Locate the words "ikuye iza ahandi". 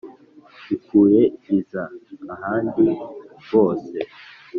0.75-2.85